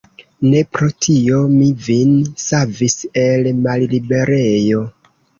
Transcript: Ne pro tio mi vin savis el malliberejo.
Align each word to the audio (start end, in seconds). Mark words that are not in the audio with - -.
Ne 0.51 0.61
pro 0.75 0.87
tio 1.05 1.41
mi 1.51 1.67
vin 1.87 2.15
savis 2.43 2.95
el 3.25 3.51
malliberejo. 3.67 4.81